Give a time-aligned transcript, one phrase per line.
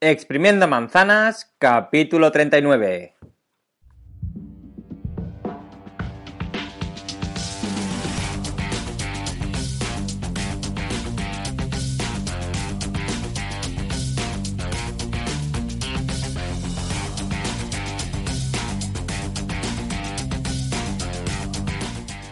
[0.00, 3.16] Exprimiendo manzanas, capítulo 39.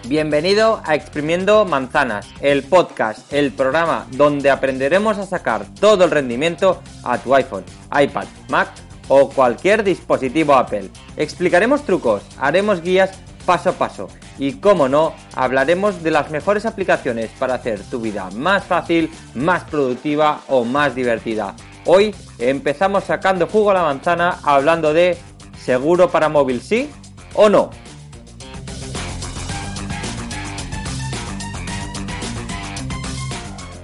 [0.09, 6.81] Bienvenido a Exprimiendo Manzanas, el podcast, el programa donde aprenderemos a sacar todo el rendimiento
[7.03, 8.69] a tu iPhone, iPad, Mac
[9.09, 10.91] o cualquier dispositivo Apple.
[11.17, 17.31] Explicaremos trucos, haremos guías paso a paso y, como no, hablaremos de las mejores aplicaciones
[17.41, 21.57] para hacer tu vida más fácil, más productiva o más divertida.
[21.85, 25.19] Hoy empezamos sacando jugo a la manzana hablando de
[25.65, 26.89] seguro para móvil sí
[27.35, 27.71] o no.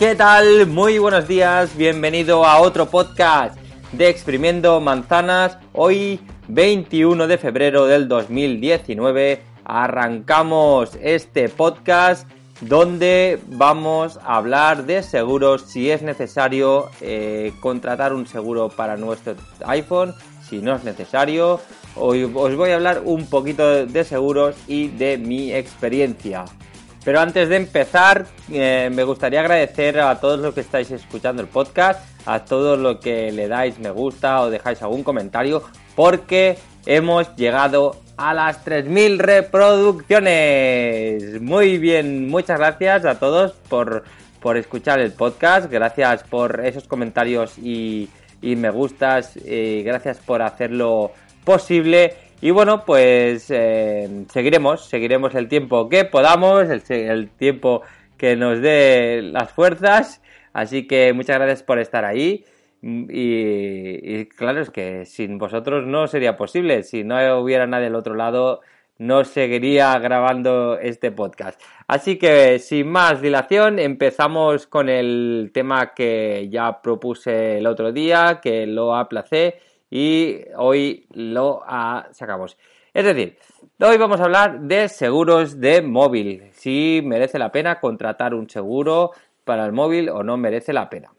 [0.02, 0.66] ¿Qué tal?
[0.66, 3.56] Muy buenos días, bienvenido a otro podcast
[3.92, 5.58] de Exprimiendo Manzanas.
[5.74, 12.28] Hoy, 21 de febrero del 2019, arrancamos este podcast
[12.62, 19.36] donde vamos a hablar de seguros, si es necesario eh, contratar un seguro para nuestro
[19.66, 21.60] iPhone, si no es necesario.
[21.94, 26.46] Hoy os voy a hablar un poquito de seguros y de mi experiencia.
[27.04, 31.48] Pero antes de empezar, eh, me gustaría agradecer a todos los que estáis escuchando el
[31.48, 35.64] podcast, a todos los que le dais me gusta o dejáis algún comentario,
[35.96, 41.40] porque hemos llegado a las 3.000 reproducciones.
[41.40, 44.04] Muy bien, muchas gracias a todos por,
[44.56, 48.08] escuchar el podcast, gracias por esos comentarios y,
[48.40, 51.10] me gustas, y gracias por hacerlo
[51.44, 52.31] posible.
[52.44, 57.82] Y bueno, pues eh, seguiremos, seguiremos el tiempo que podamos, el, tiempo
[58.18, 60.20] que nos dé las fuerzas.
[60.52, 62.44] Así que muchas gracias por estar ahí.
[62.82, 66.82] Y, claro, es que sin vosotros no sería posible.
[66.82, 68.60] Si no hubiera nadie al otro lado,
[68.98, 71.62] no seguiría grabando este podcast.
[71.86, 78.40] Así que sin más dilación, empezamos con el tema que ya propuse el otro día,
[78.42, 79.60] que lo aplacé
[79.92, 81.62] y hoy lo
[82.12, 82.56] sacamos.
[82.94, 83.36] Es decir,
[83.78, 89.10] hoy vamos a hablar de seguros de móvil, si merece la pena contratar un seguro
[89.44, 91.12] para el móvil o no merece la pena.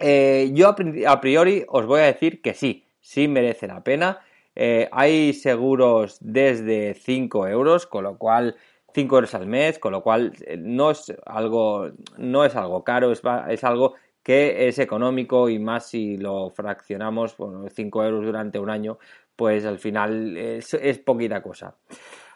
[0.00, 0.74] Eh, yo
[1.06, 4.18] a priori os voy a decir que sí, sí merece la pena.
[4.56, 8.56] Eh, hay seguros desde 5 euros, con lo cual
[8.92, 13.12] 5 euros al mes, con lo cual eh, no es algo, no es algo caro,
[13.12, 13.94] es, es algo
[14.28, 18.98] que es económico y más si lo fraccionamos, bueno, 5 euros durante un año,
[19.34, 21.76] pues al final es, poquita cosa.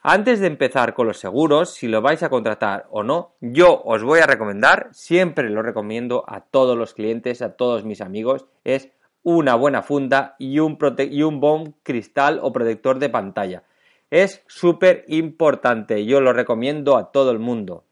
[0.02, 4.02] Antes de empezar con los seguros, si lo vais a contratar o no, yo os
[4.02, 8.88] voy a recomendar, siempre lo recomiendo a todos los clientes, a todos mis amigos, es
[9.22, 13.64] una buena funda y un, y un buen cristal o protector de pantalla.
[14.10, 17.84] Es súper importante, yo lo recomiendo a todo el mundo.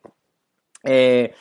[0.85, 1.35] Eh,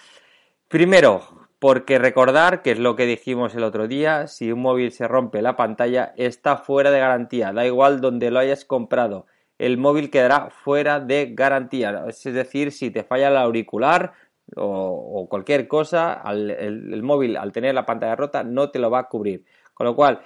[0.67, 5.07] primero, porque recordar, que es lo que dijimos el otro día, si un móvil se
[5.07, 9.25] rompe la pantalla está fuera de garantía, da igual donde lo hayas comprado,
[9.57, 14.13] el móvil quedará fuera de garantía, es decir, si te falla el auricular
[14.55, 19.09] o, cualquier cosa, el, móvil al tener la pantalla rota no te lo va a
[19.09, 19.43] cubrir.
[19.73, 20.21] Con lo cual,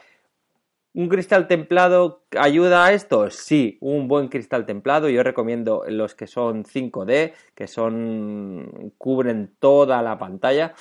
[0.95, 3.31] ¿Un cristal templado ayuda a esto?
[3.31, 5.09] Sí, un buen cristal templado.
[5.09, 10.75] Yo recomiendo los que son 5D, que son cubren toda la pantalla.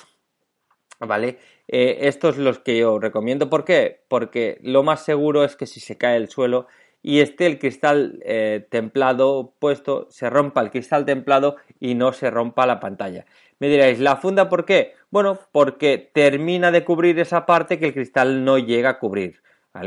[1.05, 1.37] ¿Vale?
[1.67, 3.49] Eh, estos los que yo recomiendo.
[3.49, 4.01] ¿Por qué?
[4.07, 6.67] Porque lo más seguro es que si se cae el suelo
[7.01, 12.29] y esté el cristal eh, templado puesto, se rompa el cristal templado y no se
[12.29, 13.25] rompa la pantalla.
[13.59, 14.93] Me diréis, ¿la funda por qué?
[15.09, 19.41] Bueno, porque termina de cubrir esa parte que el cristal no llega a cubrir,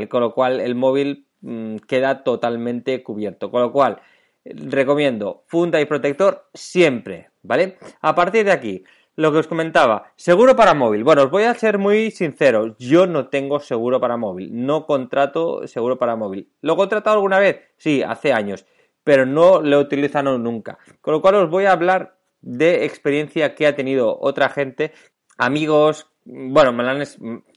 [0.09, 3.51] Con lo cual el móvil mm, queda totalmente cubierto.
[3.51, 4.01] Con lo cual,
[4.45, 7.77] recomiendo funda y protector siempre, ¿vale?
[8.01, 8.83] A partir de aquí,
[9.17, 11.03] lo que os comentaba, seguro para móvil.
[11.03, 15.67] Bueno, os voy a ser muy sincero, yo no tengo seguro para móvil, no contrato
[15.67, 16.51] seguro para móvil.
[16.61, 17.59] ¿Lo he contratado alguna vez?
[17.77, 18.67] Sí, hace años,
[19.03, 20.77] pero no lo he utilizado nunca.
[21.01, 24.93] Con lo cual os voy a hablar de experiencia que ha tenido otra gente,
[25.39, 27.03] amigos, bueno, me, han,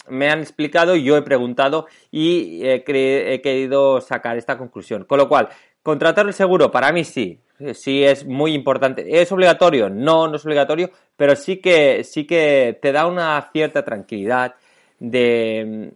[0.09, 5.05] me han explicado, yo he preguntado y he, he querido sacar esta conclusión.
[5.05, 5.51] Con lo cual,
[5.83, 7.43] contratar el seguro para mí sí,
[7.75, 9.05] sí es muy importante.
[9.21, 9.89] ¿Es obligatorio?
[9.89, 14.55] No, no es obligatorio, pero sí que, sí que te da una cierta tranquilidad
[14.99, 15.93] de,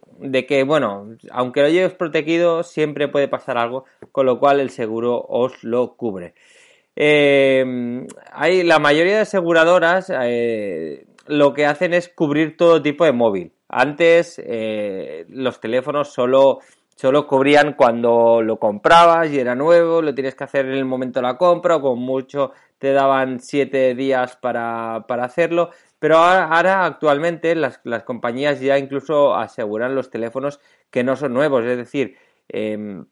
[0.49, 5.21] que, bueno, aunque lo lleves protegido, siempre puede pasar algo, con lo cual el seguro
[5.29, 6.35] os lo cubre.
[6.97, 13.13] Eh, hay la mayoría de aseguradoras eh, lo que hacen es cubrir todo tipo de
[13.13, 13.53] móvil.
[13.69, 16.61] Antes eh, los teléfonos solo,
[16.94, 21.20] solo cubrían cuando lo comprabas y era nuevo, lo tienes que hacer en el momento
[21.20, 25.70] de la compra o con mucho te daban siete días para, hacerlo.
[25.99, 30.61] Pero ahora, actualmente las, compañías ya incluso aseguran los teléfonos
[30.91, 32.17] que no son nuevos, es decir,
[32.49, 33.06] em,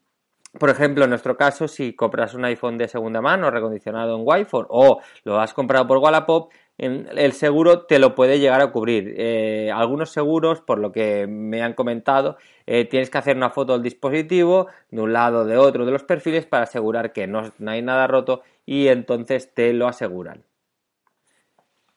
[0.59, 4.45] por ejemplo, en nuestro caso, si compras un iPhone de segunda mano recondicionado en wi
[4.51, 9.13] o lo has comprado por Wallapop, el seguro te lo puede llegar a cubrir.
[9.17, 13.73] Eh, algunos seguros, por lo que me han comentado, eh, tienes que hacer una foto
[13.73, 17.81] del dispositivo de un lado de otro de los perfiles para asegurar que no hay
[17.81, 20.43] nada roto y entonces te lo aseguran.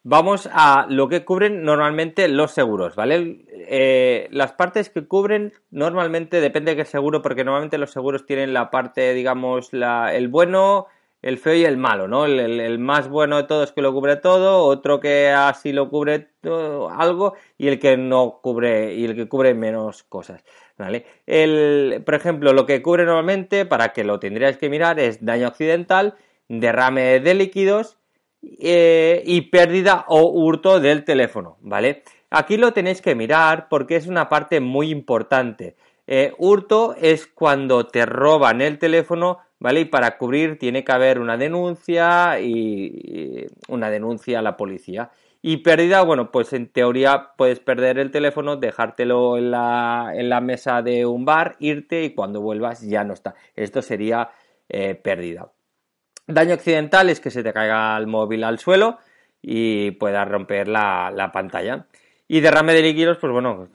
[0.09, 3.45] Vamos a lo que cubren normalmente los seguros, ¿vale?
[3.49, 8.53] Eh, las partes que cubren normalmente depende de qué seguro, porque normalmente los seguros tienen
[8.53, 10.87] la parte, digamos, el bueno,
[11.27, 12.25] el feo y el malo, ¿no?
[12.25, 17.35] El, más bueno de todos que lo cubre todo, otro que así lo cubre algo
[17.59, 20.45] y el que no cubre y el que cubre menos cosas,
[20.79, 21.05] ¿vale?
[21.27, 25.49] El, por ejemplo, lo que cubre normalmente, para que lo tendríais que mirar, es daño
[25.49, 26.15] accidental,
[26.49, 27.99] derrame de líquidos
[28.61, 32.05] eh, y pérdida o hurto del teléfono, ¿vale?
[32.31, 35.75] Aquí lo tenéis que mirar porque es una parte muy importante.
[36.07, 39.81] Eh, hurto es cuando te roban el teléfono, ¿vale?
[39.81, 45.11] Y para cubrir tiene que haber una denuncia y, una denuncia a la policía.
[45.43, 50.41] Y pérdida, bueno, pues en teoría puedes perder el teléfono, dejártelo en la, en la
[50.41, 53.35] mesa de un bar, irte y cuando vuelvas ya no está.
[53.55, 54.31] Esto sería
[54.69, 55.53] eh, pérdida.
[56.27, 58.99] Daño accidental es que se te caiga el móvil al suelo
[59.41, 61.87] y pueda romper la, pantalla.
[62.29, 63.69] Y derrame de líquidos, pues bueno,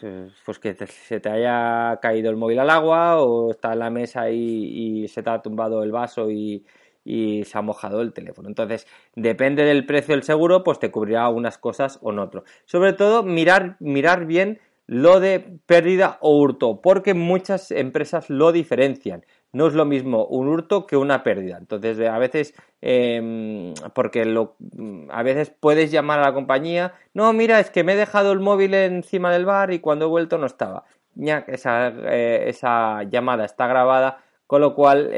[0.46, 4.30] pues que se te haya caído el móvil al agua o está en la mesa
[4.30, 6.66] y, se te ha tumbado el vaso y,
[7.06, 8.50] se ha mojado el teléfono.
[8.50, 12.44] Entonces, depende del precio del seguro, pues te cubrirá unas cosas o no otro.
[12.66, 19.26] Sobre todo, mirar, mirar bien lo de pérdida o hurto, porque muchas empresas lo diferencian
[19.54, 21.58] no es lo mismo un hurto que una pérdida.
[21.58, 24.56] Entonces, a veces, em, porque lo,
[25.10, 28.40] a veces puedes llamar a la compañía, no, mira, es que me he dejado el
[28.40, 30.86] móvil encima del bar y cuando he vuelto no estaba.
[31.16, 35.10] Ya, esa, eh, esa llamada está grabada, con lo cual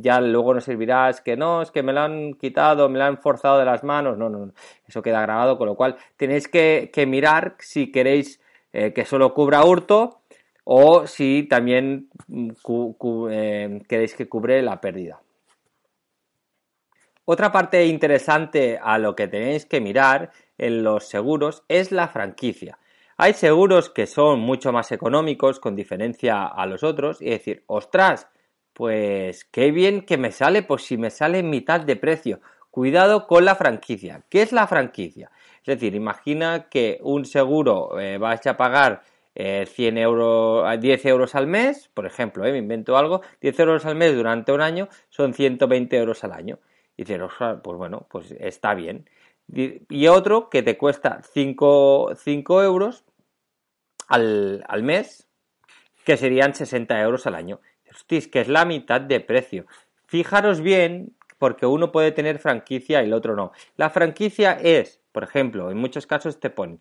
[0.00, 3.04] ya luego no servirá, es que no, es que me lo han quitado, me lo
[3.04, 4.50] han forzado de las manos, no, no,
[4.88, 8.40] eso queda grabado, con lo cual tenéis que, mirar si queréis
[8.72, 10.22] eh, que solo cubra hurto
[10.64, 12.50] o si también mm,
[13.30, 15.20] eh, queréis que cubre la pérdida.
[17.26, 22.78] Otra parte interesante a lo que tenéis que mirar en los seguros es la franquicia.
[23.16, 28.28] Hay seguros que son mucho más económicos con diferencia a los otros y decir, ostras,
[28.72, 32.40] pues qué bien que me sale, pues si me sale en mitad de precio.
[32.70, 34.22] Cuidado con la franquicia.
[34.28, 35.30] ¿Qué es la franquicia?
[35.58, 39.02] Es decir, imagina que un seguro eh, vais a pagar
[39.34, 43.86] 100 eh, euros, 10 euros al mes, por ejemplo, eh, me invento algo, 10 euros
[43.86, 46.60] al mes durante un año son 120 euros al año.
[46.96, 47.20] Y dices,
[47.62, 49.08] pues bueno, pues está bien.
[49.48, 52.14] Y otro que te cuesta 5,
[52.62, 53.04] euros
[54.06, 55.28] al, al, mes,
[56.04, 57.60] que serían 60 euros al año.
[57.90, 59.66] Hostia, que es la mitad de precio.
[60.06, 63.52] Fijaros bien, porque uno puede tener franquicia y el otro no.
[63.76, 66.78] La franquicia es, por ejemplo, en muchos casos te ponen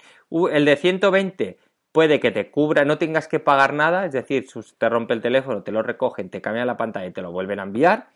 [0.51, 1.57] el de 120
[1.93, 4.47] puede que te cubra, no tengas que pagar nada, es decir,
[4.77, 7.59] te rompe el teléfono, te lo recogen, te cambian la pantalla y te lo vuelven
[7.59, 8.07] a enviar.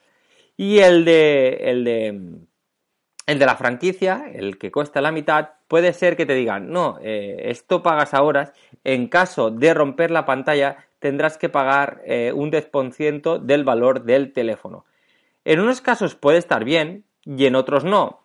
[0.57, 2.07] Y el de, el de,
[3.27, 6.97] el de la franquicia, el que cuesta la mitad, puede ser que te digan, no,
[7.01, 12.51] eh, esto pagas ahora, en caso de romper la pantalla tendrás que pagar eh, un
[12.51, 14.85] 10% del valor del teléfono.
[15.45, 18.23] En unos casos puede estar bien y en otros no.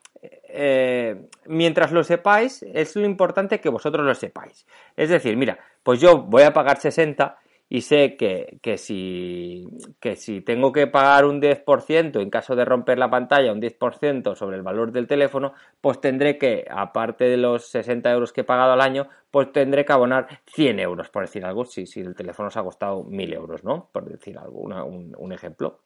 [0.54, 4.66] Eh, mientras lo sepáis, es lo importante que vosotros lo sepáis.
[4.96, 7.38] Es decir, mira, pues yo voy a pagar 60
[7.70, 9.66] y sé que, que, si,
[9.98, 14.36] que si tengo que pagar un 10% en caso de romper la pantalla, un 10%
[14.36, 18.44] sobre el valor del teléfono, pues tendré que, aparte de los 60 euros que he
[18.44, 22.14] pagado al año, pues tendré que abonar 100 euros, por decir algo, si, si el
[22.14, 23.88] teléfono os ha costado 1000 euros, ¿no?
[23.90, 25.80] Por decir algo, un ejemplo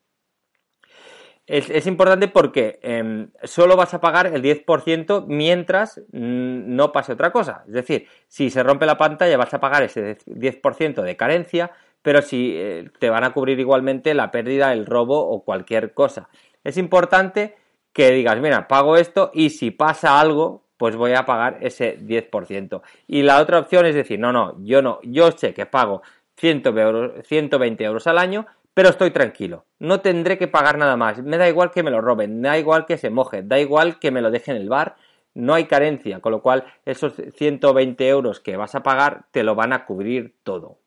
[1.47, 7.31] es, importante porque em, solo vas a pagar el 10% mientras mm, no pase otra
[7.31, 7.63] cosa.
[7.67, 12.21] Es decir, si se rompe la pantalla vas a pagar ese 10% de carencia, pero
[12.21, 16.27] si eh, te van a cubrir igualmente la pérdida, el robo o cualquier cosa.
[16.65, 17.55] Es importante
[17.93, 22.81] que digas, mira, pago esto y si pasa algo, pues voy a pagar ese 10%.
[23.07, 26.01] Y la otra opción es decir, no, no, yo no, yo sé que pago
[26.35, 28.45] 120 euros al año,
[28.77, 29.65] pero estoy tranquilo.
[29.79, 31.23] No tendré que pagar nada más.
[31.23, 33.97] Me da igual que me lo roben, me da igual que se moje, da igual
[33.97, 34.97] que me lo dejen en el bar.
[35.33, 39.55] no hay carencia, con lo cual esos 120 euros que vas a pagar te lo
[39.55, 40.77] van a cubrir todo.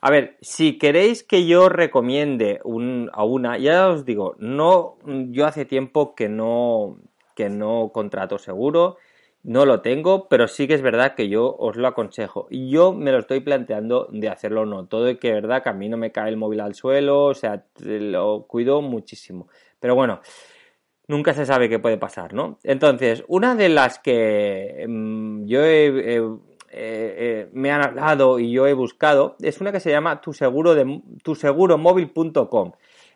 [0.00, 2.60] A ver, si queréis que yo recomiende
[3.12, 6.98] a una, ya os digo, no, yo hace tiempo que no,
[7.34, 8.98] que no contrato seguro,
[9.44, 12.46] no lo tengo, pero sí que es verdad que yo os lo aconsejo.
[12.50, 14.86] Y yo me lo estoy planteando de hacerlo no.
[14.86, 17.34] Todo y que verdad que a mí no me cae el móvil al suelo, o
[17.34, 19.48] sea, lo cuido muchísimo.
[19.78, 20.20] Pero bueno,
[21.08, 22.58] nunca se sabe qué puede pasar, ¿no?
[22.64, 26.22] Entonces, una de las que mm, yo he
[27.52, 31.02] me han hablado y yo he buscado es una que se llama tu seguro de
[31.22, 32.72] tuseguromóvil.com.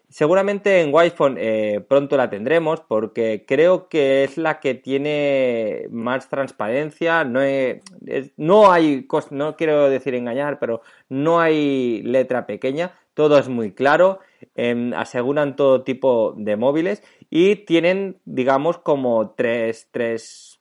[0.08, 6.28] Seguramente en wi eh, pronto la tendremos porque creo que es la que tiene más
[6.28, 7.24] transparencia.
[7.24, 7.40] No,
[8.36, 12.92] no hay, no quiero decir engañar, pero no hay letra pequeña.
[13.12, 14.20] Todo es muy claro.
[14.54, 20.58] Em, aseguran todo tipo de móviles y tienen, digamos, como tres, tres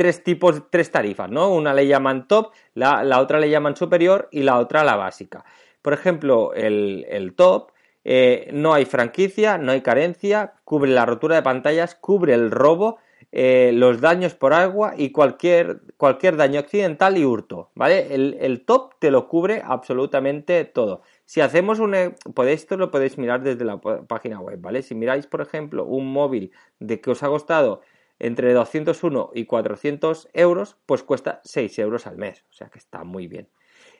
[0.00, 1.52] tres tipos, tres tarifas, ¿no?
[1.52, 5.44] Una le llaman top, la, otra le llaman superior y la otra la básica.
[5.82, 7.72] Por ejemplo, el, top,
[8.04, 12.98] eh, no hay franquicia, no hay carencia, cubre la rotura de pantallas, cubre el robo,
[13.32, 18.12] eh, los daños por agua y cualquier, cualquier daño accidental y hurto, ¿vale?
[18.14, 21.02] El, top te lo cubre absolutamente todo.
[21.26, 22.16] Si hacemos un...
[22.34, 24.82] Podéis, esto lo podéis mirar desde la página web, ¿vale?
[24.82, 27.82] Si miráis, por ejemplo, un móvil de que os ha costado
[28.18, 32.44] entre 201 y 400 euros, pues cuesta 6 euros al mes.
[32.50, 33.48] O sea que está muy bien.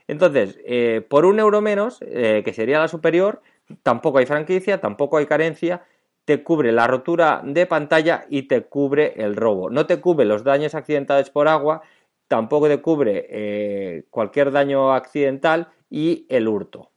[0.08, 3.42] Entonces, eh, por un euro menos, que sería la superior,
[3.82, 5.84] tampoco hay franquicia, tampoco hay carencia,
[6.24, 9.70] te cubre la rotura de pantalla y te cubre el robo.
[9.70, 11.82] No te cubre los daños accidentales por agua,
[12.28, 16.90] tampoco te cubre eh, cualquier daño accidental y el hurto.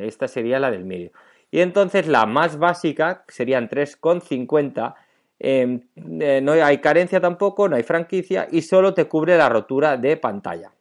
[0.00, 1.12] esta sería la del medio.
[1.50, 4.94] Y entonces la más básica serían 3,50
[5.40, 9.96] Em, eh, no hay carencia tampoco, no hay franquicia y solo te cubre la rotura
[9.96, 10.72] de pantalla.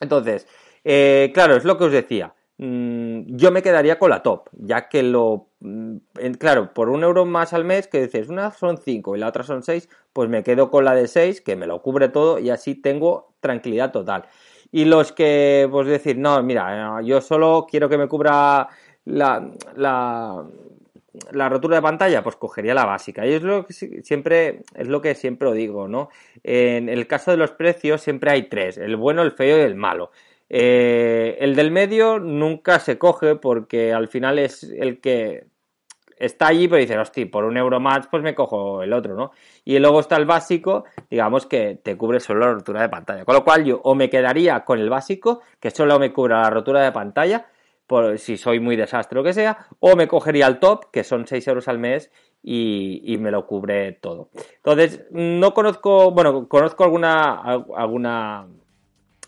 [0.00, 0.46] Entonces,
[0.84, 2.34] eh, claro, es lo que os decía.
[2.58, 5.48] Mm, yo me quedaría con la top, ya que lo.
[5.60, 5.96] Mm,
[6.38, 9.44] claro, por un euro más al mes, que dices, una son 5 y la otra
[9.44, 12.50] son 6, pues me quedo con la de 6, que me lo cubre todo y
[12.50, 14.24] así tengo tranquilidad total.
[14.72, 18.68] Y los que, pues decir, no, mira, yo solo quiero que me cubra
[19.04, 20.44] la, la
[21.32, 23.26] la rotura de pantalla, pues cogería la básica.
[23.26, 26.08] Y es lo que siempre, es lo que siempre digo, ¿no?
[26.42, 29.74] En el caso de los precios siempre hay tres, el bueno, el feo y el
[29.74, 30.10] malo.
[30.48, 35.46] Eh, el del medio nunca se coge porque al final es el que
[36.16, 39.32] está allí, pero dice, hostia, por un euro más, pues me cojo el otro, ¿no?
[39.64, 43.24] Y luego está el básico, digamos que te cubre solo la rotura de pantalla.
[43.24, 46.50] Con lo cual yo o me quedaría con el básico, que solo me cubra la
[46.50, 47.46] rotura de pantalla,
[47.86, 51.26] por si soy muy desastre o que sea, o me cogería el top, que son
[51.26, 52.10] 6 euros al mes,
[52.42, 54.30] y, me lo cubre todo.
[54.56, 58.46] Entonces, no conozco, bueno, conozco alguna, alguna,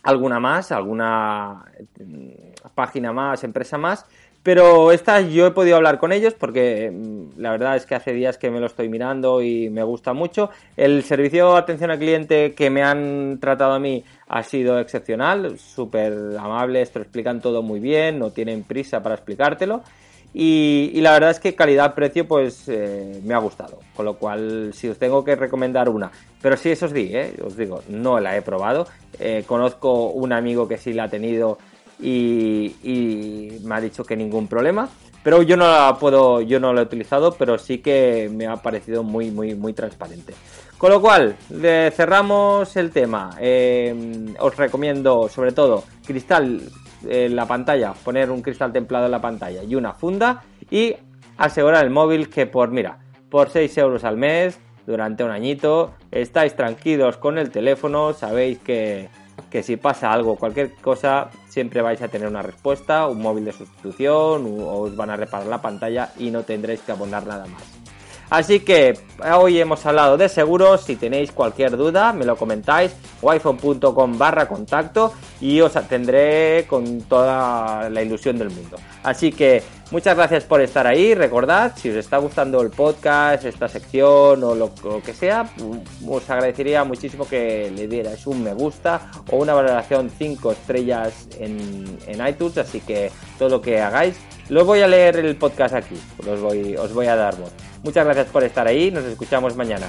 [0.02, 1.64] alguna más, alguna
[1.98, 4.06] mm, página más, empresa más,
[4.42, 8.12] pero esta yo he podido hablar con ellos porque mm, la verdad es que hace
[8.12, 10.50] días que me lo estoy mirando y me gusta mucho.
[10.76, 15.58] El servicio de atención al cliente que me han tratado a mí ha sido excepcional,
[15.58, 19.82] súper amable, esto lo explican todo muy bien, no tienen prisa para explicártelo.
[20.34, 23.78] Y, la verdad es que calidad-precio pues eh, me ha gustado.
[23.96, 27.34] Con lo cual, si os tengo que recomendar una, pero sí, eso os digo, eh,
[27.44, 28.86] os digo, no la he probado.
[29.18, 31.58] Eh, conozco un amigo que sí la ha tenido
[32.00, 34.88] y, me ha dicho que ningún problema.
[35.24, 38.56] Pero yo no la puedo, yo no la he utilizado, pero sí que me ha
[38.56, 40.32] parecido muy, muy, muy transparente.
[40.78, 41.36] Con lo cual,
[41.92, 43.30] cerramos el tema.
[44.38, 46.62] Os recomiendo, sobre todo, cristal
[47.06, 50.94] en la pantalla, poner un cristal templado en la pantalla y una funda y
[51.36, 52.98] asegurar el móvil que por, mira,
[53.30, 59.10] por 6 euros al mes, durante un añito, estáis tranquilos con el teléfono, sabéis que
[59.50, 63.52] que si pasa algo, cualquier cosa, siempre vais a tener una respuesta, un móvil de
[63.52, 67.77] sustitución, o os van a reparar la pantalla y no tendréis que abonar nada más.
[68.30, 68.98] Así que
[69.34, 75.14] hoy hemos hablado de seguros, si tenéis cualquier duda me lo comentáis, wiphone.com barra contacto
[75.40, 78.76] y os atenderé con toda la ilusión del mundo.
[79.02, 83.66] Así que muchas gracias por estar ahí, recordad, si os está gustando el podcast, esta
[83.66, 85.50] sección o lo, que sea,
[86.06, 91.98] os agradecería muchísimo que le dierais un me gusta o una valoración 5 estrellas en,
[92.06, 94.16] en iTunes, así que todo lo que hagáis,
[94.50, 95.96] lo voy a leer el podcast aquí,
[96.30, 97.52] os voy, os voy a dar voz.
[97.82, 99.86] Muchas gracias por estar ahí, nos escuchamos mañana.